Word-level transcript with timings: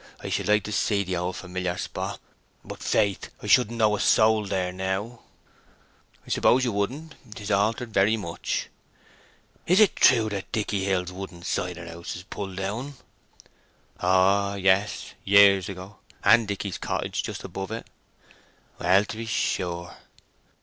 I 0.19 0.29
should 0.29 0.47
like 0.47 0.63
to 0.63 0.71
see 0.71 1.03
the 1.03 1.15
old 1.17 1.35
familiar 1.35 1.77
spot; 1.77 2.19
but 2.65 2.81
faith, 2.81 3.29
I 3.43 3.45
shouldn't 3.45 3.77
know 3.77 3.95
a 3.95 3.99
soul 3.99 4.47
there 4.47 4.71
now." 4.73 5.21
"I 6.25 6.29
suppose 6.31 6.63
you 6.65 6.71
wouldn't. 6.71 7.13
'Tis 7.35 7.51
altered 7.51 7.93
very 7.93 8.17
much." 8.17 8.69
"Is 9.67 9.79
it 9.79 9.95
true 9.95 10.27
that 10.29 10.51
Dicky 10.51 10.85
Hill's 10.85 11.11
wooden 11.11 11.43
cider 11.43 11.85
house 11.87 12.15
is 12.15 12.23
pulled 12.23 12.55
down?" 12.57 12.95
"Oh 13.99 14.55
yes—years 14.55 15.69
ago, 15.69 15.97
and 16.23 16.47
Dicky's 16.47 16.79
cottage 16.79 17.21
just 17.21 17.43
above 17.43 17.69
it." 17.69 17.85
"Well, 18.79 19.05
to 19.05 19.17
be 19.17 19.27
sure!" 19.27 19.97